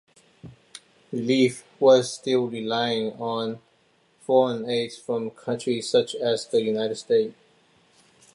Relief 1.11 1.63
was 1.79 2.11
still 2.11 2.47
relying 2.47 3.11
on 3.21 3.59
foreign 4.21 4.67
aid 4.67 4.91
from 4.93 5.29
countries 5.29 5.87
such 5.91 6.15
as 6.15 6.47
the 6.47 6.59
United 6.63 6.95
States. 6.95 7.35